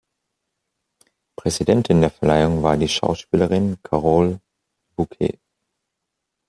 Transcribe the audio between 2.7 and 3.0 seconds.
die